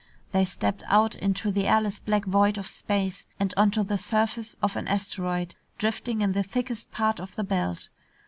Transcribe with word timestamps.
They 0.31 0.45
stepped 0.45 0.81
out 0.87 1.13
into 1.13 1.51
the 1.51 1.67
airless 1.67 1.99
black 1.99 2.25
void 2.25 2.57
of 2.57 2.65
space 2.65 3.27
and 3.39 3.53
onto 3.55 3.83
the 3.83 3.99
surface 3.99 4.55
of 4.59 4.75
an 4.75 4.87
asteroid, 4.87 5.53
drifting 5.77 6.21
in 6.21 6.31
the 6.31 6.41
thickest 6.41 6.91
part 6.91 7.19
of 7.19 7.35
the 7.35 7.43
belt. 7.43 7.87